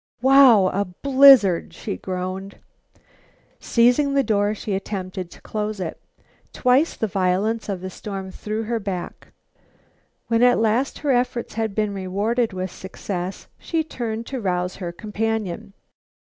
[0.19, 0.69] "Wow!
[0.69, 2.57] A blizzard!" she groaned.
[3.59, 6.01] Seizing the door, she attempted to close it.
[6.53, 9.27] Twice the violence of the storm threw her back.
[10.27, 14.91] When at last her efforts had been rewarded with success, she turned to rouse her
[14.91, 15.71] companion.